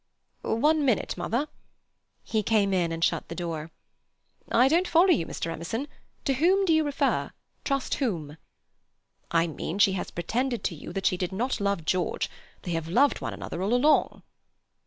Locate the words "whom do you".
6.33-6.83